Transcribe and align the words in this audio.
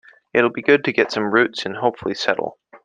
It'll 0.33 0.49
be 0.49 0.63
good 0.63 0.83
to 0.85 0.91
get 0.91 1.11
some 1.11 1.31
roots 1.31 1.63
and 1.63 1.75
hopefully 1.77 2.15
settle. 2.15 2.57